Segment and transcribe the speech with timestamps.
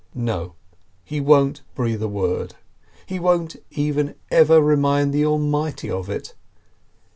[0.15, 0.55] No,
[1.03, 2.55] he won't breathe a word.
[3.05, 6.33] He won't even ever remind the Almighty of it.